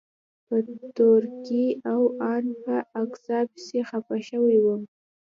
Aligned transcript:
په 0.47 0.55
تورکي 0.97 1.65
او 1.91 2.01
ان 2.33 2.45
په 2.63 2.75
اکا 3.01 3.39
پسې 3.51 3.79
خپه 3.89 4.15
سوى 4.29 4.57
وم. 4.61 4.81